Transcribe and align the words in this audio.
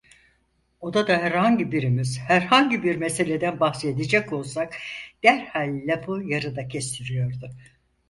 Odada 0.81 1.17
herhangi 1.17 1.71
birimiz 1.71 2.19
herhangi 2.19 2.83
bir 2.83 2.95
meseleden 2.95 3.59
bahsedecek 3.59 4.33
olsak 4.33 4.77
derhal 5.23 5.81
lafı 5.87 6.23
yarıda 6.25 6.67
kestiriyordu. 6.67 7.51